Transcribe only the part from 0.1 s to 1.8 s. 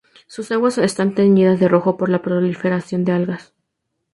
Sus aguas están teñidas de